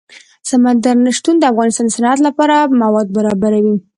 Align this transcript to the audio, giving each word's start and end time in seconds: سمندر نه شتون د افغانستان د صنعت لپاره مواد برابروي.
سمندر 0.49 0.95
نه 1.05 1.11
شتون 1.17 1.35
د 1.39 1.43
افغانستان 1.51 1.85
د 1.87 1.93
صنعت 1.97 2.19
لپاره 2.27 2.55
مواد 2.81 3.07
برابروي. 3.17 3.75